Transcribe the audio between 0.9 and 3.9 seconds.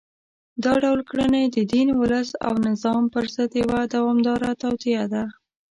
کړنې د دین، ولس او نظام پر ضد یوه